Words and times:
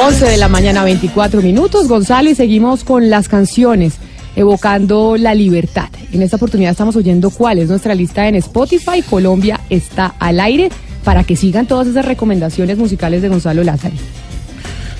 11 0.00 0.26
de 0.26 0.36
la 0.36 0.48
mañana, 0.48 0.84
24 0.84 1.42
minutos. 1.42 1.88
Gonzalo, 1.88 2.30
y 2.30 2.34
seguimos 2.36 2.84
con 2.84 3.10
las 3.10 3.28
canciones 3.28 3.94
evocando 4.36 5.16
la 5.16 5.34
libertad. 5.34 5.88
En 6.12 6.22
esta 6.22 6.36
oportunidad 6.36 6.70
estamos 6.70 6.94
oyendo 6.94 7.30
cuál 7.30 7.58
es 7.58 7.68
nuestra 7.68 7.96
lista 7.96 8.28
en 8.28 8.36
Spotify. 8.36 9.02
Colombia 9.02 9.60
está 9.70 10.14
al 10.20 10.38
aire 10.38 10.68
para 11.02 11.24
que 11.24 11.34
sigan 11.34 11.66
todas 11.66 11.88
esas 11.88 12.04
recomendaciones 12.04 12.78
musicales 12.78 13.22
de 13.22 13.28
Gonzalo 13.28 13.64
Lázaro. 13.64 13.96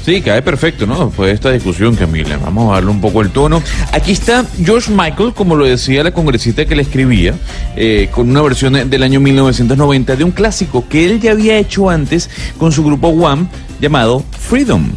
Sí, 0.09 0.23
cae 0.23 0.41
perfecto, 0.41 0.87
¿no? 0.87 1.13
De 1.19 1.33
esta 1.33 1.51
discusión, 1.51 1.95
Camila. 1.95 2.39
Vamos 2.39 2.71
a 2.71 2.77
darle 2.77 2.91
un 2.91 2.99
poco 2.99 3.21
el 3.21 3.29
tono. 3.29 3.63
Aquí 3.93 4.13
está 4.13 4.43
George 4.65 4.91
Michael, 4.91 5.35
como 5.35 5.55
lo 5.55 5.67
decía 5.67 6.03
la 6.03 6.13
congresista 6.13 6.65
que 6.65 6.75
le 6.75 6.81
escribía, 6.81 7.35
eh, 7.77 8.09
con 8.11 8.31
una 8.31 8.41
versión 8.41 8.89
del 8.89 9.03
año 9.03 9.21
1990 9.21 10.17
de 10.17 10.25
un 10.25 10.31
clásico 10.31 10.89
que 10.89 11.05
él 11.05 11.21
ya 11.21 11.33
había 11.33 11.59
hecho 11.59 11.91
antes 11.91 12.31
con 12.57 12.73
su 12.73 12.83
grupo 12.83 13.09
One 13.09 13.49
llamado 13.83 14.25
Freedom. 14.31 14.93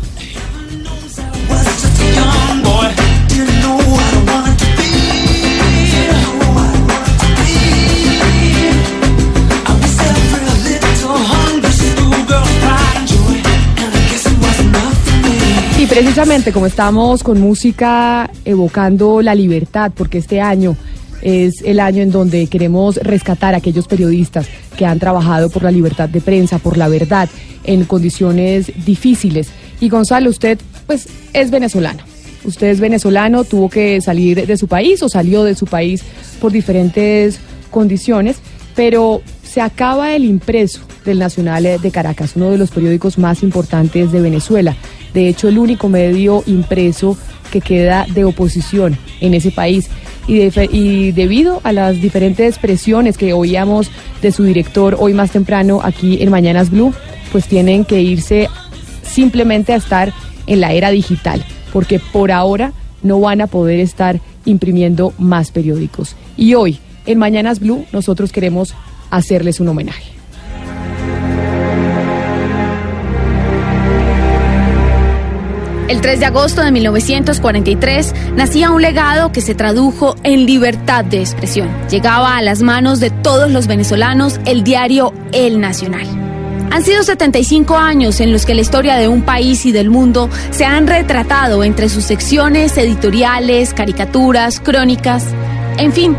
Precisamente 15.91 16.53
como 16.53 16.67
estamos 16.67 17.21
con 17.21 17.41
música 17.41 18.31
evocando 18.45 19.21
la 19.21 19.35
libertad, 19.35 19.91
porque 19.93 20.19
este 20.19 20.39
año 20.39 20.77
es 21.21 21.55
el 21.65 21.81
año 21.81 22.01
en 22.01 22.11
donde 22.11 22.47
queremos 22.47 22.95
rescatar 22.95 23.53
a 23.53 23.57
aquellos 23.57 23.89
periodistas 23.89 24.47
que 24.77 24.85
han 24.85 24.99
trabajado 24.99 25.49
por 25.49 25.63
la 25.63 25.69
libertad 25.69 26.07
de 26.07 26.21
prensa, 26.21 26.59
por 26.59 26.77
la 26.77 26.87
verdad, 26.87 27.27
en 27.65 27.83
condiciones 27.83 28.71
difíciles. 28.85 29.49
Y 29.81 29.89
Gonzalo, 29.89 30.29
usted 30.29 30.57
pues 30.87 31.09
es 31.33 31.51
venezolano. 31.51 32.03
Usted 32.45 32.67
es 32.67 32.79
venezolano, 32.79 33.43
tuvo 33.43 33.69
que 33.69 33.99
salir 33.99 34.47
de 34.47 34.55
su 34.55 34.69
país 34.69 35.03
o 35.03 35.09
salió 35.09 35.43
de 35.43 35.55
su 35.55 35.65
país 35.65 36.03
por 36.39 36.53
diferentes 36.53 37.37
condiciones, 37.69 38.37
pero 38.77 39.21
se 39.51 39.59
acaba 39.59 40.15
el 40.15 40.23
impreso 40.23 40.79
del 41.03 41.19
Nacional 41.19 41.67
de 41.81 41.91
Caracas, 41.91 42.37
uno 42.37 42.51
de 42.51 42.57
los 42.57 42.71
periódicos 42.71 43.17
más 43.17 43.43
importantes 43.43 44.13
de 44.13 44.21
Venezuela. 44.21 44.77
De 45.13 45.27
hecho, 45.27 45.49
el 45.49 45.57
único 45.57 45.89
medio 45.89 46.41
impreso 46.45 47.17
que 47.51 47.59
queda 47.59 48.05
de 48.13 48.23
oposición 48.23 48.97
en 49.19 49.33
ese 49.33 49.51
país. 49.51 49.89
Y, 50.25 50.39
y, 50.71 51.11
debido 51.11 51.59
a 51.65 51.73
las 51.73 51.99
diferentes 51.99 52.59
presiones 52.59 53.17
que 53.17 53.33
oíamos 53.33 53.91
de 54.21 54.31
su 54.31 54.43
director 54.43 54.95
hoy 54.97 55.13
más 55.13 55.31
temprano 55.31 55.81
aquí 55.83 56.23
en 56.23 56.31
Mañanas 56.31 56.69
Blue, 56.69 56.93
pues 57.33 57.45
tienen 57.45 57.83
que 57.83 58.01
irse 58.01 58.47
simplemente 59.03 59.73
a 59.73 59.77
estar 59.77 60.13
en 60.47 60.61
la 60.61 60.71
era 60.71 60.91
digital, 60.91 61.43
porque 61.73 61.99
por 61.99 62.31
ahora 62.31 62.71
no 63.03 63.19
van 63.19 63.41
a 63.41 63.47
poder 63.47 63.81
estar 63.81 64.21
imprimiendo 64.45 65.13
más 65.17 65.51
periódicos. 65.51 66.15
Y 66.37 66.53
hoy, 66.53 66.79
en 67.05 67.19
Mañanas 67.19 67.59
Blue, 67.59 67.85
nosotros 67.91 68.31
queremos 68.31 68.75
hacerles 69.11 69.59
un 69.59 69.67
homenaje. 69.67 70.11
El 75.91 75.99
3 75.99 76.21
de 76.21 76.25
agosto 76.25 76.61
de 76.61 76.71
1943 76.71 78.15
nacía 78.37 78.71
un 78.71 78.81
legado 78.81 79.33
que 79.33 79.41
se 79.41 79.55
tradujo 79.55 80.15
en 80.23 80.45
libertad 80.45 81.03
de 81.03 81.19
expresión. 81.19 81.67
Llegaba 81.89 82.37
a 82.37 82.41
las 82.41 82.61
manos 82.61 83.01
de 83.01 83.09
todos 83.09 83.51
los 83.51 83.67
venezolanos 83.67 84.39
el 84.45 84.63
diario 84.63 85.13
El 85.33 85.59
Nacional. 85.59 86.07
Han 86.71 86.85
sido 86.85 87.03
75 87.03 87.75
años 87.75 88.21
en 88.21 88.31
los 88.31 88.45
que 88.45 88.55
la 88.55 88.61
historia 88.61 88.95
de 88.95 89.09
un 89.09 89.23
país 89.23 89.65
y 89.65 89.73
del 89.73 89.89
mundo 89.89 90.29
se 90.51 90.63
han 90.63 90.87
retratado 90.87 91.65
entre 91.65 91.89
sus 91.89 92.05
secciones 92.05 92.77
editoriales, 92.77 93.73
caricaturas, 93.73 94.61
crónicas, 94.61 95.25
en 95.77 95.91
fin, 95.91 96.15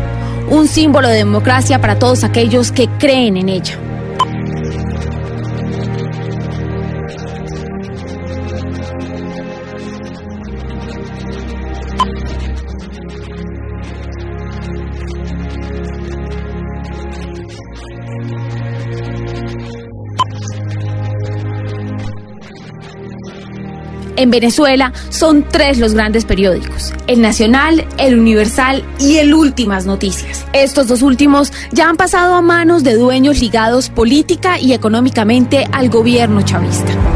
un 0.49 0.67
símbolo 0.67 1.07
de 1.07 1.15
democracia 1.15 1.79
para 1.79 1.99
todos 1.99 2.23
aquellos 2.23 2.71
que 2.71 2.87
creen 2.99 3.37
en 3.37 3.49
ella. 3.49 3.77
En 24.23 24.31
Venezuela 24.31 24.93
son 25.09 25.43
tres 25.43 25.79
los 25.79 25.93
grandes 25.93 26.23
periódicos, 26.23 26.93
el 27.07 27.19
Nacional, 27.19 27.85
el 27.97 28.17
Universal 28.17 28.85
y 28.97 29.17
el 29.17 29.33
Últimas 29.33 29.85
Noticias. 29.85 30.45
Estos 30.53 30.87
dos 30.87 31.01
últimos 31.01 31.51
ya 31.73 31.89
han 31.89 31.97
pasado 31.97 32.35
a 32.35 32.41
manos 32.41 32.85
de 32.85 32.95
dueños 32.95 33.41
ligados 33.41 33.89
política 33.89 34.61
y 34.61 34.71
económicamente 34.71 35.67
al 35.73 35.89
gobierno 35.89 36.41
chavista. 36.41 37.12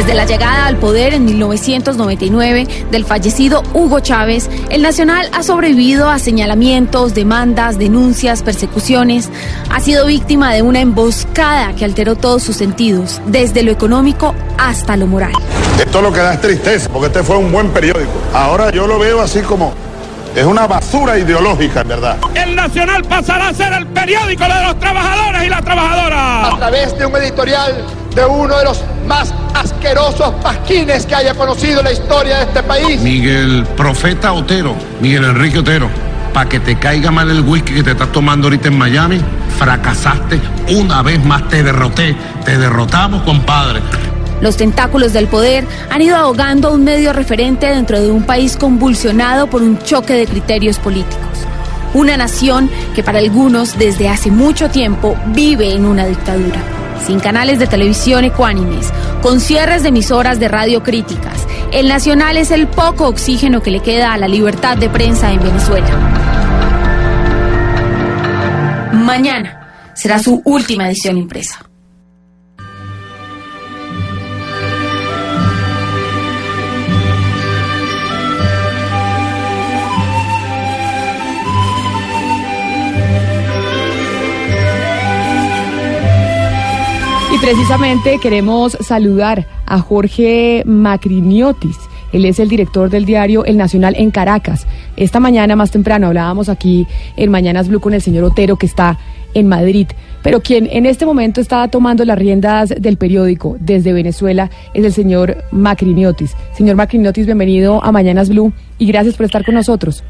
Desde 0.00 0.14
la 0.14 0.24
llegada 0.24 0.64
al 0.64 0.78
poder 0.78 1.12
en 1.12 1.26
1999 1.26 2.66
del 2.90 3.04
fallecido 3.04 3.62
Hugo 3.74 4.00
Chávez, 4.00 4.48
el 4.70 4.80
Nacional 4.80 5.28
ha 5.34 5.42
sobrevivido 5.42 6.08
a 6.08 6.18
señalamientos, 6.18 7.12
demandas, 7.12 7.76
denuncias, 7.76 8.42
persecuciones. 8.42 9.28
Ha 9.68 9.78
sido 9.80 10.06
víctima 10.06 10.54
de 10.54 10.62
una 10.62 10.80
emboscada 10.80 11.74
que 11.74 11.84
alteró 11.84 12.16
todos 12.16 12.42
sus 12.42 12.56
sentidos, 12.56 13.20
desde 13.26 13.62
lo 13.62 13.72
económico 13.72 14.34
hasta 14.56 14.96
lo 14.96 15.06
moral. 15.06 15.34
Esto 15.78 16.00
lo 16.00 16.10
que 16.10 16.20
da 16.20 16.32
es 16.32 16.40
tristeza, 16.40 16.88
porque 16.88 17.08
este 17.08 17.22
fue 17.22 17.36
un 17.36 17.52
buen 17.52 17.68
periódico. 17.68 18.10
Ahora 18.32 18.70
yo 18.70 18.86
lo 18.86 18.98
veo 18.98 19.20
así 19.20 19.40
como 19.40 19.74
es 20.34 20.46
una 20.46 20.66
basura 20.66 21.18
ideológica, 21.18 21.82
en 21.82 21.88
verdad. 21.88 22.16
El 22.34 22.56
Nacional 22.56 23.04
pasará 23.04 23.48
a 23.48 23.52
ser 23.52 23.70
el 23.74 23.86
periódico 23.88 24.44
de 24.44 24.62
los 24.62 24.78
trabajadores 24.78 25.44
y 25.44 25.50
las 25.50 25.62
trabajadoras. 25.62 26.54
A 26.54 26.56
través 26.56 26.98
de 26.98 27.04
un 27.04 27.16
editorial 27.16 27.84
de 28.14 28.24
uno 28.24 28.56
de 28.56 28.64
los 28.64 28.82
más 29.06 29.32
asquerosos 29.54 30.34
pasquines 30.42 31.06
que 31.06 31.14
haya 31.14 31.34
conocido 31.34 31.82
la 31.82 31.92
historia 31.92 32.38
de 32.38 32.42
este 32.44 32.62
país. 32.62 33.00
Miguel 33.00 33.64
Profeta 33.76 34.32
Otero, 34.32 34.74
Miguel 35.00 35.24
Enrique 35.24 35.58
Otero, 35.58 35.88
para 36.32 36.48
que 36.48 36.60
te 36.60 36.78
caiga 36.78 37.10
mal 37.10 37.30
el 37.30 37.40
whisky 37.40 37.74
que 37.74 37.82
te 37.82 37.90
estás 37.92 38.10
tomando 38.12 38.46
ahorita 38.46 38.68
en 38.68 38.78
Miami, 38.78 39.20
fracasaste, 39.58 40.40
una 40.74 41.02
vez 41.02 41.24
más 41.24 41.48
te 41.48 41.62
derroté, 41.62 42.16
te 42.44 42.58
derrotamos, 42.58 43.22
compadre. 43.22 43.80
Los 44.40 44.56
tentáculos 44.56 45.12
del 45.12 45.28
poder 45.28 45.66
han 45.90 46.00
ido 46.00 46.16
ahogando 46.16 46.68
a 46.68 46.70
un 46.72 46.82
medio 46.82 47.12
referente 47.12 47.66
dentro 47.66 48.00
de 48.00 48.10
un 48.10 48.24
país 48.24 48.56
convulsionado 48.56 49.48
por 49.48 49.62
un 49.62 49.78
choque 49.82 50.14
de 50.14 50.26
criterios 50.26 50.78
políticos. 50.78 51.18
Una 51.92 52.16
nación 52.16 52.70
que 52.94 53.02
para 53.02 53.18
algunos 53.18 53.78
desde 53.78 54.08
hace 54.08 54.30
mucho 54.30 54.70
tiempo 54.70 55.16
vive 55.34 55.74
en 55.74 55.84
una 55.84 56.06
dictadura 56.06 56.79
sin 57.06 57.20
canales 57.20 57.58
de 57.58 57.66
televisión 57.66 58.24
ecuánimes, 58.24 58.92
con 59.22 59.40
cierres 59.40 59.82
de 59.82 59.88
emisoras 59.90 60.40
de 60.40 60.48
radio 60.48 60.82
críticas. 60.82 61.46
El 61.72 61.88
Nacional 61.88 62.36
es 62.36 62.50
el 62.50 62.66
poco 62.66 63.06
oxígeno 63.06 63.62
que 63.62 63.70
le 63.70 63.80
queda 63.80 64.12
a 64.12 64.18
la 64.18 64.28
libertad 64.28 64.76
de 64.76 64.88
prensa 64.88 65.32
en 65.32 65.40
Venezuela. 65.40 65.88
Mañana 68.92 69.92
será 69.94 70.18
su 70.18 70.42
última 70.44 70.88
edición 70.88 71.16
impresa. 71.16 71.69
Precisamente 87.50 88.18
queremos 88.22 88.78
saludar 88.80 89.44
a 89.66 89.80
Jorge 89.80 90.62
Macriniotis. 90.66 91.78
Él 92.12 92.24
es 92.24 92.38
el 92.38 92.48
director 92.48 92.90
del 92.90 93.04
diario 93.04 93.44
El 93.44 93.56
Nacional 93.56 93.96
en 93.98 94.12
Caracas. 94.12 94.68
Esta 94.96 95.18
mañana, 95.18 95.56
más 95.56 95.72
temprano, 95.72 96.06
hablábamos 96.06 96.48
aquí 96.48 96.86
en 97.16 97.28
Mañanas 97.28 97.66
Blue 97.66 97.80
con 97.80 97.92
el 97.92 98.02
señor 98.02 98.22
Otero, 98.22 98.54
que 98.54 98.66
está 98.66 98.98
en 99.34 99.48
Madrid. 99.48 99.88
Pero 100.22 100.40
quien 100.42 100.68
en 100.70 100.86
este 100.86 101.04
momento 101.04 101.40
está 101.40 101.66
tomando 101.66 102.04
las 102.04 102.16
riendas 102.16 102.68
del 102.68 102.96
periódico 102.96 103.56
desde 103.58 103.92
Venezuela 103.92 104.48
es 104.72 104.84
el 104.84 104.92
señor 104.92 105.38
Macriniotis. 105.50 106.36
Señor 106.52 106.76
Macriniotis, 106.76 107.26
bienvenido 107.26 107.82
a 107.82 107.90
Mañanas 107.90 108.28
Blue 108.28 108.52
y 108.78 108.86
gracias 108.86 109.16
por 109.16 109.26
estar 109.26 109.44
con 109.44 109.56
nosotros. 109.56 110.04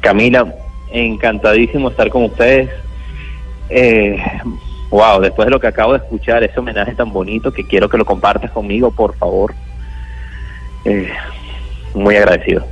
Camila, 0.00 0.52
encantadísimo 0.90 1.90
estar 1.90 2.10
con 2.10 2.24
ustedes. 2.24 2.68
Eh, 3.70 4.16
wow, 4.96 5.20
después 5.20 5.46
de 5.46 5.50
lo 5.50 5.60
que 5.60 5.66
acabo 5.66 5.92
de 5.92 5.98
escuchar, 5.98 6.42
ese 6.42 6.58
homenaje 6.58 6.94
tan 6.94 7.12
bonito 7.12 7.52
que 7.52 7.64
quiero 7.64 7.88
que 7.88 7.98
lo 7.98 8.06
compartas 8.06 8.50
conmigo, 8.50 8.90
por 8.90 9.14
favor. 9.16 9.54
Eh, 10.86 11.08
muy 11.94 12.16
agradecido, 12.16 12.64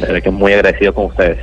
de 0.00 0.06
verdad 0.06 0.22
que 0.22 0.30
muy 0.30 0.52
agradecido 0.54 0.94
con 0.94 1.06
ustedes. 1.06 1.38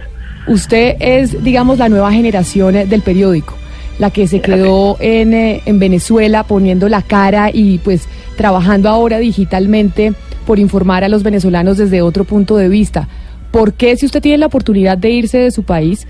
Usted 0.47 0.95
es, 0.99 1.43
digamos, 1.43 1.77
la 1.77 1.89
nueva 1.89 2.11
generación 2.11 2.73
del 2.73 3.01
periódico. 3.01 3.55
la 3.97 4.09
que 4.09 4.27
se 4.27 4.41
quedó 4.41 4.97
en, 4.99 5.33
eh, 5.33 5.61
en 5.65 5.79
Venezuela 5.79 6.43
poniendo 6.43 6.89
la 6.89 7.01
cara 7.01 7.49
y 7.53 7.77
pues 7.77 8.09
trabajando 8.35 8.89
ahora 8.89 9.19
digitalmente 9.19 10.11
por 10.45 10.59
informar 10.59 11.05
a 11.05 11.07
los 11.07 11.23
venezolanos 11.23 11.77
desde 11.77 12.01
otro 12.01 12.25
punto 12.25 12.57
de 12.57 12.67
vista. 12.67 13.07
¿Por 13.51 13.71
qué 13.71 13.95
si 13.95 14.05
usted 14.05 14.21
tiene 14.21 14.39
la 14.39 14.47
oportunidad 14.47 14.97
de 14.97 15.11
irse 15.11 15.37
de 15.37 15.49
su 15.51 15.63
país, 15.63 16.05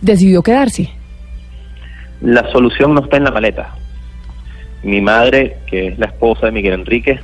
decidió 0.00 0.42
quedarse? 0.42 0.92
La 2.20 2.50
solución 2.50 2.94
no 2.94 3.02
está 3.02 3.16
en 3.16 3.24
la 3.24 3.30
maleta. 3.30 3.74
Mi 4.82 5.00
madre, 5.00 5.58
que 5.66 5.88
es 5.88 5.98
la 5.98 6.06
esposa 6.06 6.46
de 6.46 6.52
Miguel 6.52 6.74
Enrique, 6.74 7.20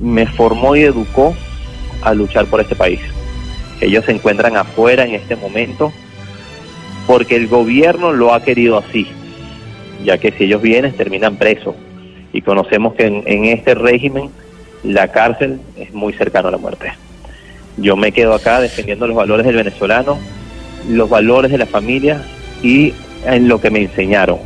me 0.00 0.26
formó 0.26 0.74
y 0.76 0.82
educó 0.82 1.34
a 2.02 2.14
luchar 2.14 2.46
por 2.46 2.60
este 2.60 2.74
país. 2.74 3.00
Ellos 3.80 4.04
se 4.04 4.12
encuentran 4.12 4.56
afuera 4.56 5.04
en 5.04 5.14
este 5.14 5.36
momento 5.36 5.92
porque 7.06 7.36
el 7.36 7.48
gobierno 7.48 8.12
lo 8.12 8.32
ha 8.32 8.42
querido 8.42 8.78
así, 8.78 9.08
ya 10.04 10.18
que 10.18 10.32
si 10.32 10.44
ellos 10.44 10.62
vienen 10.62 10.96
terminan 10.96 11.36
presos. 11.36 11.74
Y 12.32 12.42
conocemos 12.42 12.94
que 12.94 13.06
en, 13.06 13.22
en 13.26 13.44
este 13.46 13.74
régimen 13.74 14.30
la 14.82 15.08
cárcel 15.08 15.60
es 15.76 15.92
muy 15.92 16.12
cercana 16.12 16.48
a 16.48 16.52
la 16.52 16.58
muerte. 16.58 16.92
Yo 17.76 17.96
me 17.96 18.12
quedo 18.12 18.34
acá 18.34 18.60
defendiendo 18.60 19.06
los 19.06 19.16
valores 19.16 19.46
del 19.46 19.56
venezolano, 19.56 20.18
los 20.88 21.08
valores 21.08 21.50
de 21.50 21.58
la 21.58 21.66
familia 21.66 22.22
y 22.62 22.94
en 23.24 23.48
lo 23.48 23.60
que 23.60 23.70
me 23.70 23.80
enseñaron, 23.82 24.38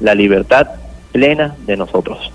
la 0.00 0.14
libertad 0.14 0.66
plena 1.12 1.54
de 1.66 1.76
nosotros. 1.76 2.30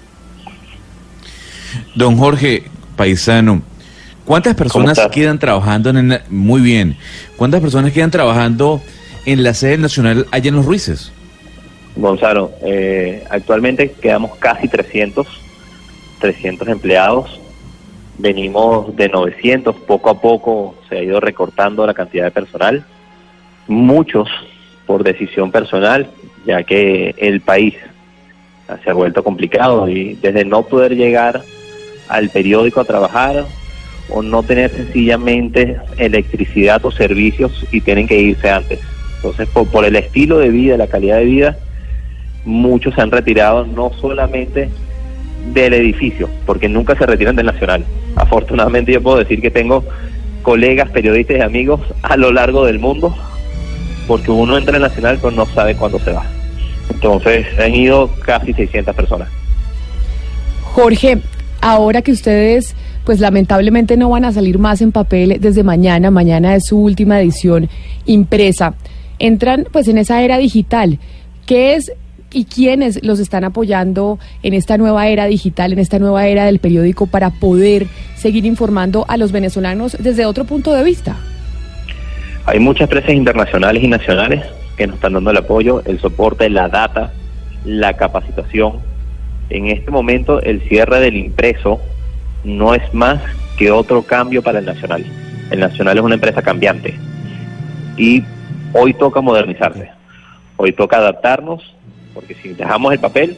Don 1.96 2.18
Jorge 2.18 2.64
Paisano, 2.96 3.62
¿cuántas 4.26 4.56
personas 4.56 5.00
quedan 5.12 5.40
trabajando 5.40 5.90
en 5.90 6.12
el- 6.12 6.22
muy 6.30 6.62
bien? 6.62 6.98
¿Cuántas 7.38 7.62
personas 7.62 7.92
quedan 7.92 8.12
trabajando 8.12 8.82
en 9.26 9.44
la 9.44 9.54
sede 9.54 9.78
nacional 9.78 10.28
allá 10.32 10.50
en 10.50 10.56
Los 10.56 10.66
Ruices? 10.66 11.12
Gonzalo, 11.96 12.52
eh, 12.64 13.24
actualmente 13.30 13.92
quedamos 13.92 14.36
casi 14.38 14.68
300, 14.68 15.28
300 16.20 16.68
empleados. 16.68 17.40
Venimos 18.18 18.96
de 18.96 19.10
900, 19.10 19.76
poco 19.76 20.10
a 20.10 20.20
poco 20.22 20.76
se 20.90 20.98
ha 20.98 21.04
ido 21.04 21.20
recortando 21.20 21.86
la 21.86 21.94
cantidad 21.94 22.26
de 22.26 22.32
personal. 22.32 22.86
Muchos 23.68 24.28
por 24.86 25.04
decisión 25.04 25.52
personal, 25.52 26.08
ya 26.46 26.64
que 26.64 27.16
el 27.18 27.42
país 27.42 27.76
se 28.84 28.90
ha 28.90 28.94
vuelto 28.94 29.24
complicado 29.24 29.88
y 29.88 30.16
desde 30.16 30.46
no 30.46 30.64
poder 30.64 30.96
llegar 30.96 31.42
al 32.08 32.30
periódico 32.30 32.82
a 32.82 32.86
trabajar 32.86 33.46
o 34.10 34.22
no 34.22 34.44
tener 34.44 34.70
sencillamente 34.72 35.78
electricidad 35.98 36.84
o 36.86 36.92
servicios 36.92 37.66
y 37.72 37.82
tienen 37.82 38.08
que 38.08 38.20
irse 38.20 38.50
antes. 38.50 38.80
Entonces, 39.18 39.48
por, 39.50 39.68
por 39.68 39.86
el 39.86 39.96
estilo 39.96 40.38
de 40.40 40.50
vida, 40.50 40.78
la 40.78 40.88
calidad 40.88 41.18
de 41.18 41.26
vida, 41.26 41.58
muchos 42.46 42.94
se 42.96 43.02
han 43.02 43.12
retirado 43.12 43.66
no 43.66 43.92
solamente 43.94 44.70
del 45.54 45.74
edificio, 45.74 46.30
porque 46.46 46.70
nunca 46.70 46.96
se 46.96 47.06
retiran 47.06 47.36
del 47.36 47.46
Nacional. 47.46 47.86
Afortunadamente 48.16 48.92
yo 48.92 49.02
puedo 49.02 49.18
decir 49.18 49.42
que 49.42 49.52
tengo 49.52 49.84
colegas, 50.42 50.90
periodistas 50.90 51.38
y 51.38 51.42
amigos 51.42 51.82
a 52.02 52.18
lo 52.18 52.32
largo 52.32 52.66
del 52.66 52.80
mundo, 52.80 53.16
porque 54.08 54.32
uno 54.32 54.58
entra 54.58 54.76
al 54.76 54.82
Nacional 54.82 55.20
pero 55.22 55.32
no 55.32 55.46
sabe 55.48 55.76
cuándo 55.76 56.00
se 56.00 56.12
va. 56.12 56.26
Entonces 56.90 57.46
han 57.60 57.74
ido 57.74 58.10
casi 58.26 58.54
600 58.54 58.96
personas. 58.96 59.30
Jorge, 60.64 61.20
ahora 61.62 62.02
que 62.02 62.12
ustedes, 62.12 62.76
pues 63.06 63.20
lamentablemente 63.20 63.98
no 63.98 64.10
van 64.10 64.26
a 64.26 64.32
salir 64.32 64.60
más 64.60 64.82
en 64.82 64.92
papel 64.92 65.38
desde 65.40 65.64
mañana, 65.64 66.12
mañana 66.12 66.56
es 66.56 66.66
su 66.66 66.80
última 66.80 67.20
edición 67.22 67.70
impresa, 68.06 68.74
entran 69.20 69.68
pues 69.72 69.88
en 69.88 69.98
esa 69.98 70.22
era 70.22 70.38
digital. 70.38 71.00
¿Qué 71.46 71.76
es 71.76 71.92
y 72.34 72.46
quiénes 72.46 73.04
los 73.04 73.20
están 73.20 73.44
apoyando 73.44 74.20
en 74.42 74.54
esta 74.54 74.78
nueva 74.78 75.08
era 75.08 75.26
digital, 75.28 75.72
en 75.72 75.80
esta 75.80 76.00
nueva 76.00 76.26
era 76.28 76.46
del 76.46 76.60
periódico 76.60 77.06
para 77.06 77.30
poder 77.30 77.86
seguir 78.18 78.46
informando 78.46 79.06
a 79.08 79.18
los 79.18 79.32
venezolanos 79.32 79.96
desde 80.00 80.26
otro 80.26 80.46
punto 80.46 80.74
de 80.74 80.84
vista? 80.84 81.16
Hay 82.46 82.60
muchas 82.60 82.84
empresas 82.84 83.12
internacionales 83.12 83.82
y 83.84 83.88
nacionales 83.88 84.46
que 84.76 84.86
nos 84.86 84.98
están 84.98 85.14
dando 85.14 85.32
el 85.32 85.38
apoyo, 85.38 85.82
el 85.86 86.00
soporte, 86.00 86.50
la 86.50 86.68
data, 86.68 87.14
la 87.64 87.96
capacitación. 87.96 88.80
En 89.50 89.68
este 89.68 89.92
momento 89.92 90.42
el 90.42 90.62
cierre 90.68 91.00
del 91.00 91.16
impreso 91.16 91.80
no 92.44 92.76
es 92.76 92.94
más 92.94 93.22
que 93.58 93.72
otro 93.72 94.04
cambio 94.04 94.44
para 94.44 94.60
el 94.60 94.66
Nacional. 94.66 95.06
El 95.52 95.62
Nacional 95.62 95.98
es 95.98 96.04
una 96.04 96.16
empresa 96.16 96.42
cambiante 96.42 96.96
y 97.96 98.24
hoy 98.74 98.94
toca 98.94 99.22
modernizarse. 99.22 99.90
Hoy 100.58 100.74
toca 100.74 100.98
adaptarnos 100.98 101.74
porque 102.14 102.36
si 102.36 102.50
dejamos 102.50 102.92
el 102.92 103.00
papel 103.00 103.38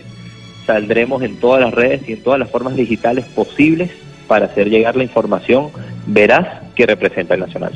saldremos 0.65 1.21
en 1.21 1.39
todas 1.39 1.61
las 1.61 1.75
redes 1.75 2.09
y 2.09 2.13
en 2.13 2.23
todas 2.23 2.39
las 2.39 2.49
formas 2.49 2.75
digitales 2.75 3.25
posibles 3.25 3.91
para 4.27 4.47
hacer 4.47 4.67
llegar 4.67 4.95
la 4.95 5.03
información 5.03 5.69
veraz 6.07 6.47
que 6.73 6.87
representa 6.87 7.35
el 7.35 7.41
Nacional. 7.41 7.73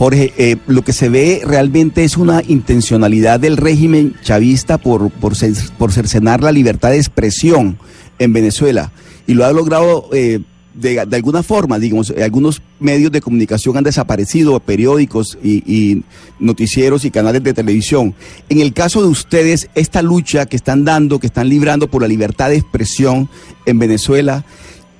Jorge, 0.00 0.32
eh, 0.38 0.56
lo 0.66 0.80
que 0.80 0.94
se 0.94 1.10
ve 1.10 1.42
realmente 1.44 2.04
es 2.04 2.16
una 2.16 2.42
intencionalidad 2.48 3.38
del 3.38 3.58
régimen 3.58 4.14
chavista 4.22 4.78
por, 4.78 5.10
por, 5.10 5.34
por 5.76 5.92
cercenar 5.92 6.42
la 6.42 6.52
libertad 6.52 6.88
de 6.88 6.96
expresión 6.96 7.76
en 8.18 8.32
Venezuela. 8.32 8.92
Y 9.26 9.34
lo 9.34 9.44
ha 9.44 9.52
logrado 9.52 10.08
eh, 10.14 10.40
de, 10.72 11.04
de 11.04 11.16
alguna 11.16 11.42
forma, 11.42 11.78
digamos, 11.78 12.14
eh, 12.16 12.24
algunos 12.24 12.62
medios 12.78 13.12
de 13.12 13.20
comunicación 13.20 13.76
han 13.76 13.84
desaparecido, 13.84 14.58
periódicos 14.58 15.36
y, 15.44 15.62
y 15.70 16.02
noticieros 16.38 17.04
y 17.04 17.10
canales 17.10 17.42
de 17.42 17.52
televisión. 17.52 18.14
En 18.48 18.58
el 18.62 18.72
caso 18.72 19.02
de 19.02 19.08
ustedes, 19.08 19.68
esta 19.74 20.00
lucha 20.00 20.46
que 20.46 20.56
están 20.56 20.86
dando, 20.86 21.18
que 21.18 21.26
están 21.26 21.50
librando 21.50 21.90
por 21.90 22.00
la 22.00 22.08
libertad 22.08 22.48
de 22.48 22.56
expresión 22.56 23.28
en 23.66 23.78
Venezuela, 23.78 24.46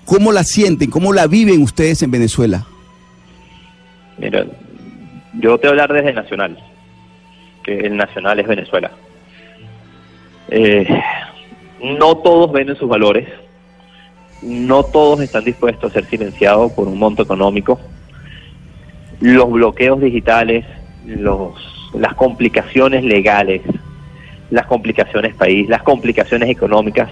¿cómo 0.05 0.31
la 0.31 0.44
sienten? 0.44 0.91
¿Cómo 0.91 1.14
la 1.14 1.26
viven 1.26 1.62
ustedes 1.62 2.02
en 2.02 2.11
Venezuela? 2.11 2.67
Mira, 4.19 4.44
yo 5.35 5.59
te 5.59 5.69
voy 5.69 5.79
a 5.79 5.82
hablar 5.82 5.93
desde 5.93 6.12
Nacional, 6.12 6.59
que 7.62 7.79
el 7.79 7.97
Nacional 7.97 8.41
es 8.41 8.49
Venezuela. 8.49 8.91
Eh, 10.49 10.87
no 11.82 12.17
todos 12.17 12.50
ven 12.53 12.71
en 12.71 12.77
sus 12.77 12.88
valores, 12.88 13.29
no 14.43 14.82
todos 14.82 15.21
están 15.21 15.44
dispuestos 15.44 15.91
a 15.91 15.94
ser 15.94 16.06
silenciados 16.06 16.73
por 16.73 16.88
un 16.88 16.99
monto 16.99 17.23
económico. 17.23 17.79
Los 19.21 19.50
bloqueos 19.50 20.00
digitales, 20.00 20.65
los, 21.06 21.55
las 21.94 22.15
complicaciones 22.15 23.05
legales, 23.05 23.62
las 24.50 24.67
complicaciones 24.67 25.35
país, 25.35 25.69
las 25.69 25.83
complicaciones 25.83 26.49
económicas 26.49 27.11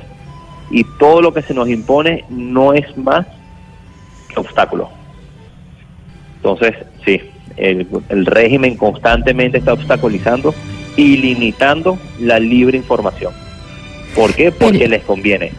y 0.71 0.85
todo 0.99 1.23
lo 1.23 1.33
que 1.33 1.43
se 1.43 1.55
nos 1.55 1.69
impone 1.69 2.25
no 2.29 2.73
es 2.73 2.97
más 2.97 3.27
que 4.29 4.41
obstáculo. 4.41 4.91
Entonces, 6.37 6.75
sí, 7.05 7.21
el, 7.59 7.87
el 8.09 8.27
régimen 8.27 8.77
constantemente 8.77 9.59
está 9.59 9.73
obstaculizando 9.73 10.55
y 10.97 11.17
limitando 11.19 11.99
la 12.21 12.39
libre 12.39 12.77
información. 12.79 13.33
¿Por 14.15 14.35
qué? 14.35 14.51
Porque 14.51 14.79
Pero- 14.79 14.91
les 14.91 15.03
conviene. 15.05 15.53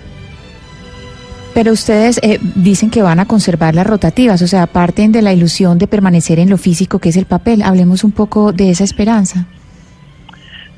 Pero 1.53 1.71
ustedes 1.73 2.19
eh, 2.21 2.39
dicen 2.55 2.89
que 2.89 3.01
van 3.01 3.19
a 3.19 3.25
conservar 3.25 3.73
las 3.75 3.85
rotativas, 3.87 4.41
o 4.41 4.47
sea, 4.47 4.67
parten 4.67 5.11
de 5.11 5.21
la 5.21 5.33
ilusión 5.33 5.77
de 5.79 5.87
permanecer 5.87 6.39
en 6.39 6.49
lo 6.49 6.57
físico 6.57 6.99
que 6.99 7.09
es 7.09 7.17
el 7.17 7.25
papel. 7.25 7.63
Hablemos 7.63 8.03
un 8.03 8.11
poco 8.11 8.53
de 8.53 8.69
esa 8.69 8.83
esperanza. 8.83 9.45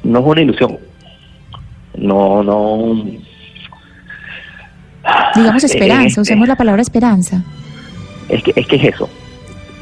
No 0.04 0.20
es 0.20 0.26
una 0.26 0.42
ilusión. 0.42 0.78
No, 1.98 2.42
no. 2.42 3.04
Digamos 5.36 5.64
Eh, 5.64 5.68
esperanza, 5.68 6.20
eh, 6.20 6.22
usemos 6.22 6.48
la 6.48 6.56
palabra 6.56 6.82
esperanza. 6.82 7.44
Es 8.30 8.42
que, 8.44 8.54
es 8.56 8.66
que 8.66 8.76
es 8.78 8.84
eso. 8.96 9.10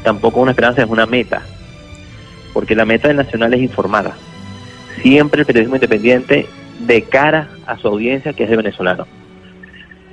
Tampoco 0.02 0.40
una 0.40 0.52
esperanza, 0.52 0.82
es 0.82 0.88
una 0.88 1.06
meta. 1.06 1.42
Porque 2.52 2.74
la 2.74 2.84
meta 2.84 3.08
del 3.08 3.18
Nacional 3.18 3.54
es 3.54 3.60
informada. 3.60 4.16
Siempre 5.02 5.40
el 5.40 5.46
periodismo 5.46 5.76
independiente 5.76 6.46
de 6.80 7.02
cara 7.02 7.48
a 7.66 7.76
su 7.78 7.88
audiencia 7.88 8.32
que 8.32 8.44
es 8.44 8.50
de 8.50 8.56
venezolano. 8.56 9.06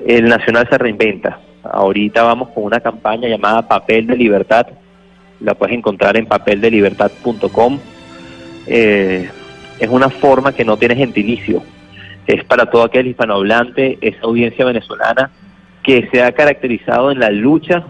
El 0.06 0.28
Nacional 0.28 0.68
se 0.70 0.78
reinventa. 0.78 1.40
Ahorita 1.64 2.24
vamos 2.24 2.50
con 2.50 2.64
una 2.64 2.80
campaña 2.80 3.28
llamada 3.28 3.68
Papel 3.68 4.08
de 4.08 4.16
Libertad. 4.16 4.68
La 5.40 5.56
puedes 5.56 5.76
encontrar 5.76 6.18
en 6.18 6.26
papeldelibertad.com. 6.26 7.80
Eh, 8.68 9.30
es 9.80 9.90
una 9.90 10.10
forma 10.10 10.54
que 10.54 10.66
no 10.66 10.78
tiene 10.78 10.96
gentilicio. 10.96 11.64
Es 12.26 12.44
para 12.44 12.70
todo 12.70 12.84
aquel 12.84 13.08
hispanohablante, 13.08 13.98
esa 14.02 14.20
audiencia 14.24 14.66
venezolana 14.66 15.32
que 15.84 16.10
se 16.12 16.22
ha 16.22 16.34
caracterizado 16.34 17.12
en 17.12 17.20
la 17.20 17.30
lucha 17.30 17.86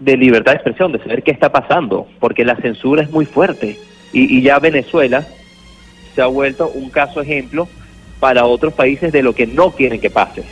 de 0.00 0.16
libertad 0.16 0.52
de 0.52 0.56
expresión, 0.56 0.92
de 0.92 0.98
saber 0.98 1.22
qué 1.22 1.30
está 1.30 1.50
pasando, 1.50 2.06
porque 2.20 2.44
la 2.44 2.56
censura 2.56 3.02
es 3.02 3.10
muy 3.10 3.26
fuerte. 3.26 3.78
Y, 4.12 4.38
y 4.38 4.42
ya 4.42 4.58
Venezuela 4.58 5.26
se 6.14 6.22
ha 6.22 6.26
vuelto 6.26 6.68
un 6.68 6.90
caso 6.90 7.20
ejemplo 7.20 7.68
para 8.20 8.44
otros 8.44 8.74
países 8.74 9.12
de 9.12 9.22
lo 9.22 9.34
que 9.34 9.46
no 9.46 9.70
quieren 9.70 10.00
que 10.00 10.10
pase. 10.10 10.44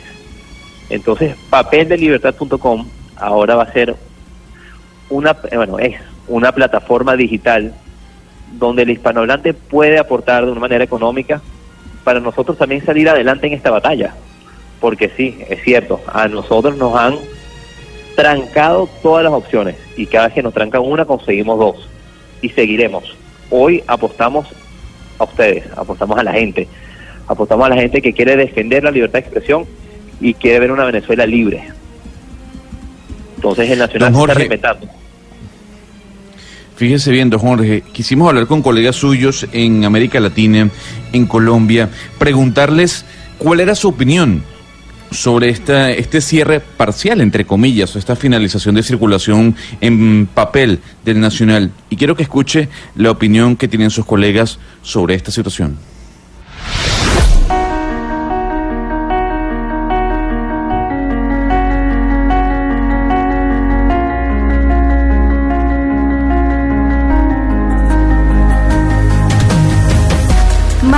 Entonces, 0.89 1.35
papeldelibertad.com 1.49 2.87
ahora 3.17 3.55
va 3.55 3.63
a 3.63 3.73
ser 3.73 3.95
una, 5.09 5.35
bueno, 5.53 5.79
es 5.79 5.99
una 6.27 6.51
plataforma 6.51 7.15
digital 7.15 7.73
donde 8.53 8.83
el 8.83 8.91
hispanohablante 8.91 9.53
puede 9.53 9.99
aportar 9.99 10.45
de 10.45 10.51
una 10.51 10.61
manera 10.61 10.83
económica 10.83 11.41
para 12.03 12.19
nosotros 12.19 12.57
también 12.57 12.85
salir 12.85 13.09
adelante 13.09 13.47
en 13.47 13.53
esta 13.53 13.71
batalla. 13.71 14.13
Porque 14.79 15.09
sí, 15.17 15.39
es 15.49 15.61
cierto, 15.63 16.01
a 16.07 16.27
nosotros 16.27 16.77
nos 16.77 16.95
han 16.95 17.15
trancado 18.17 18.89
todas 19.03 19.23
las 19.23 19.31
opciones 19.31 19.75
y 19.95 20.07
cada 20.07 20.25
vez 20.25 20.33
que 20.33 20.41
nos 20.41 20.51
trancan 20.51 20.81
una 20.81 21.05
conseguimos 21.05 21.59
dos 21.59 21.87
y 22.41 22.49
seguiremos. 22.49 23.15
Hoy 23.51 23.83
apostamos 23.85 24.47
a 25.19 25.23
ustedes, 25.23 25.65
apostamos 25.77 26.17
a 26.17 26.23
la 26.23 26.33
gente, 26.33 26.67
apostamos 27.27 27.67
a 27.67 27.69
la 27.69 27.75
gente 27.75 28.01
que 28.01 28.13
quiere 28.13 28.35
defender 28.35 28.83
la 28.83 28.89
libertad 28.89 29.19
de 29.19 29.19
expresión 29.19 29.65
y 30.19 30.33
quiere 30.33 30.59
ver 30.59 30.71
una 30.71 30.85
Venezuela 30.85 31.27
libre. 31.27 31.67
Entonces 33.35 33.69
el 33.69 33.77
Nacional 33.77 34.11
Don 34.11 34.21
está 34.23 34.33
respetando. 34.33 34.87
Fíjese 36.75 37.11
bien, 37.11 37.29
don 37.29 37.39
Jorge, 37.39 37.83
quisimos 37.93 38.29
hablar 38.29 38.47
con 38.47 38.63
colegas 38.63 38.95
suyos 38.95 39.47
en 39.51 39.85
América 39.85 40.19
Latina, 40.19 40.71
en 41.13 41.27
Colombia, 41.27 41.89
preguntarles 42.17 43.05
cuál 43.37 43.59
era 43.59 43.75
su 43.75 43.89
opinión 43.89 44.43
sobre 45.11 45.49
esta, 45.49 45.91
este 45.91 46.21
cierre 46.21 46.59
parcial, 46.59 47.21
entre 47.21 47.45
comillas, 47.45 47.95
o 47.95 47.99
esta 47.99 48.15
finalización 48.15 48.75
de 48.75 48.83
circulación 48.83 49.55
en 49.81 50.27
papel 50.27 50.79
del 51.05 51.19
Nacional. 51.19 51.71
Y 51.89 51.95
quiero 51.95 52.15
que 52.15 52.23
escuche 52.23 52.69
la 52.95 53.11
opinión 53.11 53.55
que 53.55 53.67
tienen 53.67 53.89
sus 53.89 54.05
colegas 54.05 54.59
sobre 54.81 55.15
esta 55.15 55.31
situación. 55.31 55.77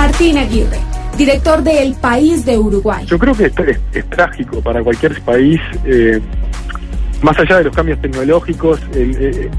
Martín 0.00 0.38
Aguirre, 0.38 0.79
director 1.20 1.62
de 1.62 1.82
El 1.82 1.94
País 1.94 2.46
de 2.46 2.56
Uruguay. 2.56 3.04
Yo 3.06 3.18
creo 3.18 3.34
que 3.34 3.52
es, 3.92 4.06
trágico 4.08 4.62
para 4.62 4.82
cualquier 4.82 5.20
país, 5.20 5.60
eh, 5.84 6.18
más 7.20 7.38
allá 7.38 7.58
de 7.58 7.64
los 7.64 7.76
cambios 7.76 8.00
tecnológicos, 8.00 8.80
el- 8.94 9.50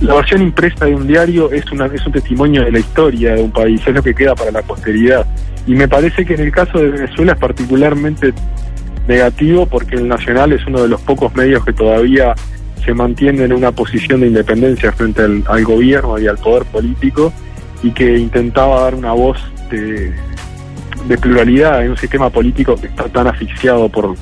la 0.00 0.14
versión 0.14 0.40
impresa 0.40 0.86
de 0.86 0.94
un 0.94 1.06
diario 1.06 1.52
es, 1.52 1.70
una, 1.70 1.86
es 1.86 2.06
un 2.06 2.12
testimonio 2.12 2.64
de 2.64 2.72
la 2.72 2.78
historia 2.78 3.34
de 3.34 3.42
un 3.42 3.50
país, 3.50 3.82
es 3.86 3.94
lo 3.94 4.02
que 4.02 4.14
queda 4.14 4.34
para 4.34 4.50
la 4.50 4.62
posteridad. 4.62 5.26
Y 5.66 5.74
me 5.74 5.86
parece 5.88 6.24
que 6.24 6.34
en 6.34 6.40
el 6.40 6.50
caso 6.52 6.78
de 6.78 6.88
Venezuela 6.88 7.32
es 7.32 7.38
particularmente 7.38 8.32
negativo 9.06 9.66
porque 9.66 9.96
el 9.96 10.08
Nacional 10.08 10.52
es 10.54 10.66
uno 10.66 10.82
de 10.82 10.88
los 10.88 11.02
pocos 11.02 11.34
medios 11.34 11.62
que 11.66 11.74
todavía 11.74 12.34
se 12.82 12.94
mantiene 12.94 13.44
en 13.44 13.52
una 13.52 13.72
posición 13.72 14.20
de 14.22 14.28
independencia 14.28 14.90
frente 14.92 15.20
al 15.22 15.64
gobierno 15.64 16.18
y 16.18 16.26
al 16.26 16.38
poder 16.38 16.64
político 16.64 17.30
y 17.82 17.90
que 17.90 18.16
intentaba 18.16 18.80
dar 18.80 18.94
una 18.94 19.12
voz 19.12 19.36
de, 19.70 20.12
de 21.08 21.18
pluralidad 21.18 21.84
en 21.84 21.90
un 21.92 21.96
sistema 21.96 22.30
político 22.30 22.76
que 22.76 22.86
está 22.86 23.04
tan 23.04 23.26
asfixiado 23.26 23.88
por, 23.88 24.14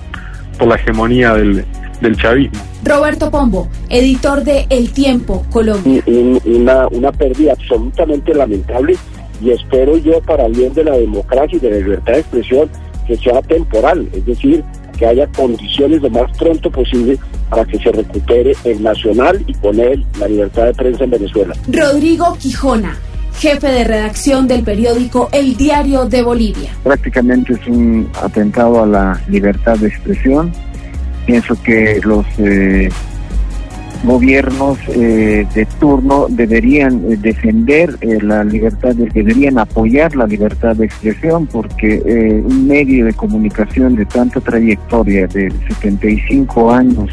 por 0.58 0.68
la 0.68 0.74
hegemonía 0.76 1.34
del, 1.34 1.64
del 2.00 2.16
chavismo. 2.16 2.60
Roberto 2.84 3.30
Pombo, 3.30 3.68
editor 3.88 4.42
de 4.42 4.66
El 4.68 4.92
Tiempo, 4.92 5.44
Colombia. 5.50 6.02
un- 6.06 6.40
una, 6.44 6.88
una 6.88 7.12
pérdida 7.12 7.52
absolutamente 7.52 8.34
lamentable 8.34 8.96
y 9.40 9.50
espero 9.50 9.96
yo 9.98 10.20
para 10.22 10.46
el 10.46 10.52
bien 10.52 10.72
de 10.74 10.84
la 10.84 10.96
democracia 10.96 11.56
y 11.56 11.60
de 11.60 11.70
la 11.70 11.76
libertad 11.76 12.12
de 12.14 12.20
expresión 12.20 12.68
que 13.06 13.16
sea 13.16 13.40
temporal, 13.42 14.08
es 14.12 14.24
decir, 14.26 14.62
que 14.98 15.06
haya 15.06 15.26
condiciones 15.28 16.00
lo 16.02 16.10
más 16.10 16.30
pronto 16.38 16.70
posible 16.70 17.18
para 17.50 17.64
que 17.64 17.78
se 17.78 17.90
recupere 17.90 18.54
el 18.64 18.82
nacional 18.82 19.42
y 19.46 19.54
con 19.54 19.78
él 19.80 20.04
la 20.20 20.28
libertad 20.28 20.66
de 20.66 20.74
prensa 20.74 21.04
en 21.04 21.10
Venezuela. 21.10 21.54
Rodrigo 21.68 22.36
Quijona, 22.38 22.96
jefe 23.42 23.66
de 23.66 23.82
redacción 23.82 24.46
del 24.46 24.62
periódico 24.62 25.28
El 25.32 25.56
Diario 25.56 26.04
de 26.06 26.22
Bolivia. 26.22 26.70
prácticamente 26.84 27.54
es 27.54 27.66
un 27.66 28.08
atentado 28.22 28.84
a 28.84 28.86
la 28.86 29.20
libertad 29.28 29.76
de 29.78 29.88
expresión. 29.88 30.52
Pienso 31.26 31.60
que 31.60 32.00
los 32.04 32.24
eh, 32.38 32.88
gobiernos 34.04 34.78
eh, 34.88 35.44
de 35.54 35.66
turno 35.80 36.26
deberían 36.28 37.04
eh, 37.10 37.16
defender 37.16 37.96
eh, 38.00 38.18
la 38.22 38.44
libertad, 38.44 38.94
de- 38.94 39.08
deberían 39.10 39.58
apoyar 39.58 40.14
la 40.14 40.26
libertad 40.26 40.76
de 40.76 40.86
expresión 40.86 41.46
porque 41.48 42.00
eh, 42.06 42.42
un 42.44 42.66
medio 42.68 43.06
de 43.06 43.12
comunicación 43.12 43.96
de 43.96 44.04
tanta 44.06 44.40
trayectoria, 44.40 45.26
de 45.26 45.52
75 45.80 46.70
años, 46.72 47.10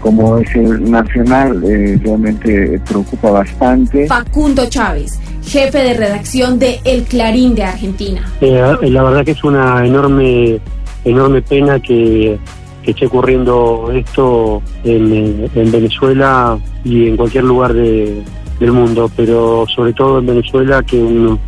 como 0.00 0.38
es 0.38 0.54
el 0.54 0.88
nacional, 0.90 1.62
eh, 1.64 1.98
realmente 2.02 2.80
preocupa 2.88 3.30
bastante. 3.30 4.06
Facundo 4.06 4.66
Chávez, 4.68 5.18
jefe 5.48 5.78
de 5.78 5.94
redacción 5.94 6.58
de 6.58 6.80
El 6.84 7.04
Clarín 7.04 7.54
de 7.54 7.64
Argentina. 7.64 8.20
Eh, 8.40 8.60
la 8.82 9.02
verdad 9.02 9.24
que 9.24 9.32
es 9.32 9.42
una 9.44 9.84
enorme, 9.86 10.58
enorme 11.04 11.42
pena 11.42 11.80
que, 11.80 12.38
que 12.82 12.90
esté 12.92 13.06
ocurriendo 13.06 13.90
esto 13.94 14.62
en, 14.84 15.12
eh, 15.12 15.48
en 15.54 15.72
Venezuela 15.72 16.58
y 16.84 17.08
en 17.08 17.16
cualquier 17.16 17.44
lugar 17.44 17.72
de- 17.74 18.22
del 18.60 18.72
mundo, 18.72 19.08
pero 19.16 19.66
sobre 19.74 19.92
todo 19.92 20.18
en 20.18 20.26
Venezuela 20.26 20.82
que 20.82 20.96
un, 20.96 21.38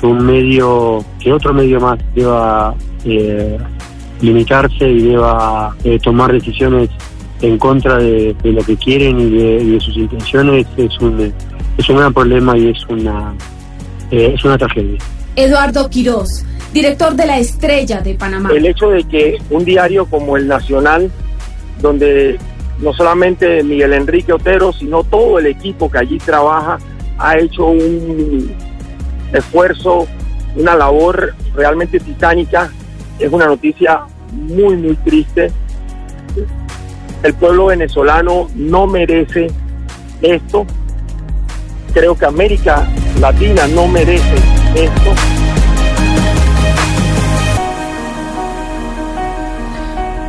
que 0.00 0.06
un 0.06 0.24
medio, 0.24 1.04
que 1.18 1.32
otro 1.32 1.52
medio 1.52 1.80
más 1.80 1.98
deba 2.14 2.74
eh, 3.04 3.56
limitarse 4.20 4.88
y 4.88 5.00
deba 5.08 5.74
eh, 5.82 5.98
tomar 6.00 6.32
decisiones 6.32 6.88
en 7.42 7.58
contra 7.58 7.96
de, 7.96 8.36
de 8.42 8.52
lo 8.52 8.62
que 8.62 8.76
quieren 8.76 9.18
y 9.18 9.30
de, 9.30 9.62
y 9.64 9.70
de 9.70 9.80
sus 9.80 9.96
intenciones 9.96 10.66
es 10.76 10.96
un 11.00 11.32
es 11.78 11.88
un 11.88 11.96
gran 11.96 12.12
problema 12.12 12.56
y 12.56 12.68
es 12.68 12.84
una 12.88 13.34
eh, 14.10 14.32
es 14.34 14.44
una 14.44 14.58
tragedia. 14.58 14.98
Eduardo 15.36 15.88
Quirós, 15.88 16.44
director 16.72 17.14
de 17.14 17.26
La 17.26 17.38
Estrella 17.38 18.00
de 18.00 18.14
Panamá. 18.14 18.50
el 18.52 18.66
hecho 18.66 18.90
de 18.90 19.04
que 19.04 19.38
un 19.50 19.64
diario 19.64 20.06
como 20.06 20.36
el 20.36 20.48
Nacional, 20.48 21.10
donde 21.80 22.38
no 22.80 22.92
solamente 22.94 23.62
Miguel 23.62 23.92
Enrique 23.92 24.32
Otero, 24.32 24.72
sino 24.72 25.04
todo 25.04 25.38
el 25.38 25.46
equipo 25.46 25.90
que 25.90 25.98
allí 25.98 26.18
trabaja, 26.18 26.78
ha 27.18 27.38
hecho 27.38 27.66
un 27.66 28.50
esfuerzo, 29.32 30.06
una 30.56 30.74
labor 30.74 31.34
realmente 31.54 32.00
titánica, 32.00 32.70
es 33.18 33.30
una 33.30 33.46
noticia 33.46 34.00
muy, 34.32 34.76
muy 34.76 34.96
triste. 34.96 35.52
El 37.22 37.34
pueblo 37.34 37.66
venezolano 37.66 38.48
no 38.54 38.86
merece 38.86 39.48
esto. 40.22 40.66
Creo 41.92 42.16
que 42.16 42.24
América 42.24 42.88
Latina 43.20 43.66
no 43.68 43.88
merece 43.88 44.36
esto. 44.74 45.14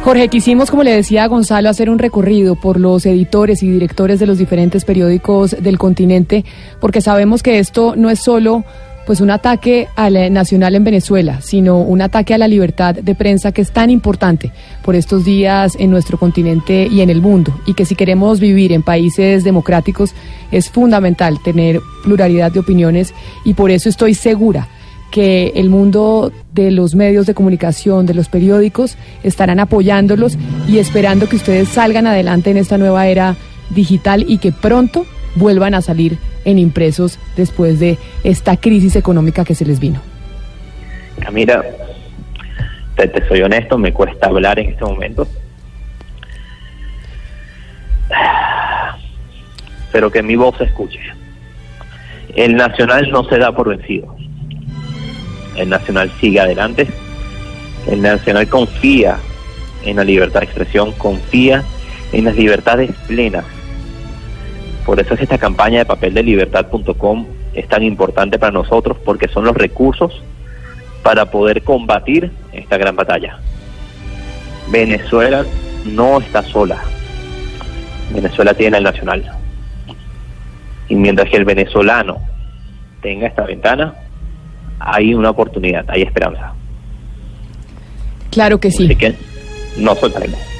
Jorge, 0.03 0.29
quisimos, 0.29 0.71
como 0.71 0.81
le 0.81 0.95
decía 0.95 1.23
a 1.23 1.27
Gonzalo, 1.27 1.69
hacer 1.69 1.91
un 1.91 1.99
recorrido 1.99 2.55
por 2.55 2.79
los 2.79 3.05
editores 3.05 3.61
y 3.61 3.69
directores 3.69 4.19
de 4.19 4.25
los 4.25 4.39
diferentes 4.39 4.83
periódicos 4.83 5.55
del 5.59 5.77
continente, 5.77 6.43
porque 6.79 7.01
sabemos 7.01 7.43
que 7.43 7.59
esto 7.59 7.93
no 7.95 8.09
es 8.09 8.19
solo 8.19 8.63
pues 9.11 9.19
un 9.19 9.29
ataque 9.29 9.89
al 9.97 10.15
eh, 10.15 10.29
nacional 10.29 10.73
en 10.73 10.85
Venezuela, 10.85 11.41
sino 11.41 11.81
un 11.81 12.01
ataque 12.01 12.33
a 12.33 12.37
la 12.37 12.47
libertad 12.47 12.95
de 12.95 13.13
prensa 13.13 13.51
que 13.51 13.61
es 13.61 13.71
tan 13.71 13.89
importante 13.89 14.53
por 14.85 14.95
estos 14.95 15.25
días 15.25 15.75
en 15.77 15.91
nuestro 15.91 16.17
continente 16.17 16.87
y 16.89 17.01
en 17.01 17.09
el 17.09 17.21
mundo, 17.21 17.53
y 17.65 17.73
que 17.73 17.83
si 17.83 17.95
queremos 17.95 18.39
vivir 18.39 18.71
en 18.71 18.83
países 18.83 19.43
democráticos 19.43 20.13
es 20.53 20.69
fundamental 20.69 21.43
tener 21.43 21.81
pluralidad 22.05 22.53
de 22.53 22.61
opiniones 22.61 23.13
y 23.43 23.53
por 23.53 23.69
eso 23.69 23.89
estoy 23.89 24.13
segura 24.13 24.69
que 25.11 25.51
el 25.55 25.69
mundo 25.69 26.31
de 26.53 26.71
los 26.71 26.95
medios 26.95 27.25
de 27.25 27.33
comunicación, 27.33 28.05
de 28.05 28.13
los 28.13 28.29
periódicos, 28.29 28.95
estarán 29.23 29.59
apoyándolos 29.59 30.37
y 30.69 30.77
esperando 30.77 31.27
que 31.27 31.35
ustedes 31.35 31.67
salgan 31.67 32.07
adelante 32.07 32.49
en 32.51 32.55
esta 32.55 32.77
nueva 32.77 33.07
era 33.07 33.35
digital 33.71 34.23
y 34.25 34.37
que 34.37 34.53
pronto 34.53 35.05
vuelvan 35.35 35.73
a 35.73 35.81
salir 35.81 36.17
en 36.45 36.59
impresos 36.59 37.19
después 37.35 37.79
de 37.79 37.97
esta 38.23 38.57
crisis 38.57 38.95
económica 38.95 39.45
que 39.45 39.55
se 39.55 39.65
les 39.65 39.79
vino. 39.79 40.01
Camila, 41.19 41.63
te, 42.95 43.27
soy 43.27 43.41
honesto, 43.41 43.77
me 43.77 43.93
cuesta 43.93 44.27
hablar 44.27 44.59
en 44.59 44.69
este 44.69 44.83
momento. 44.83 45.27
Pero 49.91 50.11
que 50.11 50.23
mi 50.23 50.35
voz 50.35 50.57
se 50.57 50.65
escuche. 50.65 50.99
El 52.35 52.55
Nacional 52.55 53.09
no 53.11 53.23
se 53.25 53.37
da 53.37 53.51
por 53.51 53.69
vencido. 53.69 54.15
El 55.55 55.69
Nacional 55.69 56.11
sigue 56.19 56.39
adelante. 56.39 56.87
El 57.89 58.01
Nacional 58.01 58.47
confía 58.47 59.17
en 59.83 59.97
la 59.97 60.03
libertad 60.03 60.41
de 60.41 60.45
expresión, 60.45 60.91
confía 60.93 61.63
en 62.13 62.25
las 62.25 62.35
libertades 62.35 62.91
plenas. 63.07 63.45
Por 64.85 64.99
eso 64.99 65.13
es 65.13 65.19
que 65.19 65.23
esta 65.25 65.37
campaña 65.37 65.79
de 65.79 65.85
papel 65.85 66.13
de 66.13 66.23
libertad.com 66.23 67.27
es 67.53 67.67
tan 67.67 67.83
importante 67.83 68.39
para 68.39 68.51
nosotros 68.51 68.97
porque 69.03 69.27
son 69.27 69.45
los 69.45 69.55
recursos 69.55 70.21
para 71.03 71.29
poder 71.29 71.63
combatir 71.63 72.31
esta 72.51 72.77
gran 72.77 72.95
batalla. 72.95 73.39
Venezuela 74.69 75.45
no 75.85 76.19
está 76.19 76.43
sola. 76.43 76.81
Venezuela 78.13 78.53
tiene 78.53 78.77
el 78.77 78.83
nacional. 78.83 79.31
Y 80.87 80.95
mientras 80.95 81.29
que 81.29 81.37
el 81.37 81.45
venezolano 81.45 82.21
tenga 83.01 83.27
esta 83.27 83.45
ventana, 83.45 83.93
hay 84.79 85.13
una 85.13 85.29
oportunidad, 85.29 85.85
hay 85.89 86.01
esperanza. 86.01 86.53
Claro 88.31 88.59
que 88.59 88.71
sí. 88.71 88.85
Así 88.85 88.95
que 88.95 89.15
no 89.77 89.95
soltaremos. 89.95 90.50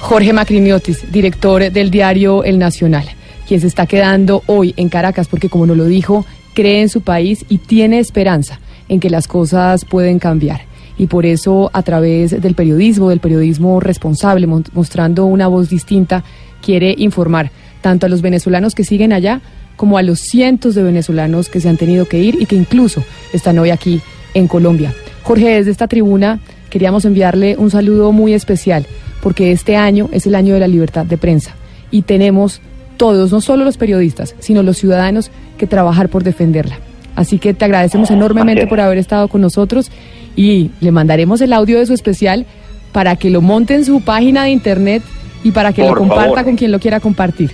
Jorge 0.00 0.32
Macriniotis, 0.32 1.10
director 1.12 1.70
del 1.70 1.90
diario 1.90 2.44
El 2.44 2.58
Nacional, 2.58 3.04
quien 3.46 3.60
se 3.60 3.66
está 3.66 3.86
quedando 3.86 4.42
hoy 4.46 4.72
en 4.76 4.88
Caracas 4.88 5.28
porque, 5.28 5.48
como 5.48 5.66
nos 5.66 5.76
lo 5.76 5.84
dijo, 5.84 6.24
cree 6.54 6.80
en 6.80 6.88
su 6.88 7.02
país 7.02 7.44
y 7.48 7.58
tiene 7.58 7.98
esperanza 7.98 8.60
en 8.88 9.00
que 9.00 9.10
las 9.10 9.28
cosas 9.28 9.84
pueden 9.84 10.18
cambiar. 10.18 10.62
Y 10.96 11.08
por 11.08 11.26
eso, 11.26 11.70
a 11.74 11.82
través 11.82 12.40
del 12.40 12.54
periodismo, 12.54 13.10
del 13.10 13.20
periodismo 13.20 13.80
responsable, 13.80 14.46
mostrando 14.46 15.26
una 15.26 15.46
voz 15.46 15.68
distinta, 15.68 16.24
quiere 16.62 16.94
informar 16.96 17.50
tanto 17.82 18.06
a 18.06 18.08
los 18.08 18.22
venezolanos 18.22 18.74
que 18.74 18.84
siguen 18.84 19.12
allá 19.12 19.40
como 19.76 19.98
a 19.98 20.02
los 20.02 20.20
cientos 20.20 20.74
de 20.74 20.82
venezolanos 20.82 21.48
que 21.48 21.60
se 21.60 21.68
han 21.68 21.76
tenido 21.76 22.06
que 22.06 22.18
ir 22.18 22.36
y 22.40 22.46
que 22.46 22.56
incluso 22.56 23.04
están 23.32 23.58
hoy 23.58 23.70
aquí 23.70 24.00
en 24.34 24.48
Colombia. 24.48 24.92
Jorge, 25.22 25.50
desde 25.50 25.70
esta 25.70 25.86
tribuna 25.86 26.40
queríamos 26.70 27.04
enviarle 27.04 27.56
un 27.56 27.70
saludo 27.70 28.10
muy 28.10 28.34
especial 28.34 28.86
porque 29.28 29.52
este 29.52 29.76
año 29.76 30.08
es 30.10 30.26
el 30.26 30.34
año 30.34 30.54
de 30.54 30.60
la 30.60 30.66
libertad 30.66 31.04
de 31.04 31.18
prensa 31.18 31.54
y 31.90 32.00
tenemos 32.00 32.62
todos, 32.96 33.30
no 33.30 33.42
solo 33.42 33.62
los 33.62 33.76
periodistas, 33.76 34.34
sino 34.38 34.62
los 34.62 34.78
ciudadanos, 34.78 35.30
que 35.58 35.66
trabajar 35.66 36.08
por 36.08 36.24
defenderla. 36.24 36.78
Así 37.14 37.38
que 37.38 37.52
te 37.52 37.66
agradecemos 37.66 38.10
enormemente 38.10 38.66
por 38.66 38.80
haber 38.80 38.96
estado 38.96 39.28
con 39.28 39.42
nosotros 39.42 39.90
y 40.34 40.70
le 40.80 40.92
mandaremos 40.92 41.42
el 41.42 41.52
audio 41.52 41.78
de 41.78 41.84
su 41.84 41.92
especial 41.92 42.46
para 42.92 43.16
que 43.16 43.28
lo 43.28 43.42
monte 43.42 43.74
en 43.74 43.84
su 43.84 44.00
página 44.00 44.44
de 44.44 44.50
internet 44.50 45.02
y 45.44 45.50
para 45.50 45.74
que 45.74 45.82
lo 45.82 45.94
comparta 45.94 46.24
favor. 46.24 46.44
con 46.44 46.56
quien 46.56 46.72
lo 46.72 46.78
quiera 46.78 46.98
compartir. 46.98 47.52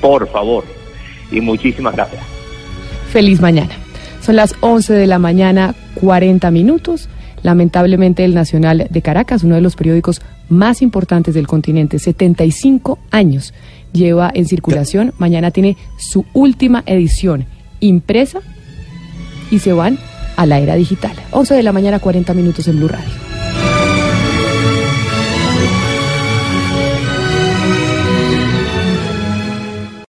Por 0.00 0.28
favor. 0.28 0.62
Y 1.32 1.40
muchísimas 1.40 1.96
gracias. 1.96 2.22
Feliz 3.10 3.40
mañana. 3.40 3.74
Son 4.20 4.36
las 4.36 4.54
11 4.60 4.94
de 4.94 5.08
la 5.08 5.18
mañana, 5.18 5.74
40 5.96 6.52
minutos. 6.52 7.08
Lamentablemente 7.42 8.24
el 8.24 8.34
Nacional 8.34 8.86
de 8.88 9.02
Caracas, 9.02 9.42
uno 9.42 9.56
de 9.56 9.60
los 9.60 9.76
periódicos 9.76 10.20
más 10.48 10.82
importantes 10.82 11.34
del 11.34 11.46
continente, 11.46 11.98
75 11.98 12.98
años 13.10 13.54
lleva 13.92 14.30
en 14.34 14.46
circulación. 14.46 15.12
Mañana 15.18 15.50
tiene 15.50 15.76
su 15.98 16.24
última 16.32 16.82
edición 16.86 17.46
impresa 17.80 18.40
y 19.50 19.58
se 19.60 19.72
van 19.72 19.98
a 20.36 20.46
la 20.46 20.58
era 20.58 20.74
digital. 20.74 21.12
11 21.32 21.54
de 21.54 21.62
la 21.62 21.72
mañana, 21.72 21.98
40 21.98 22.34
minutos 22.34 22.68
en 22.68 22.76
Blue 22.76 22.88
Radio. 22.88 23.27